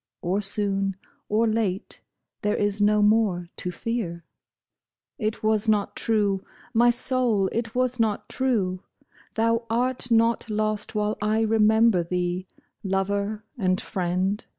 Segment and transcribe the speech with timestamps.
[0.23, 0.95] Or soon
[1.29, 2.01] or late,
[2.41, 4.25] there is no more to fear."
[5.19, 6.43] It was not true,
[6.73, 7.49] my soul!
[7.51, 8.81] it was not true!"
[9.35, 12.47] Thou art not lost while I remember thee,
[12.83, 14.43] Lover and friend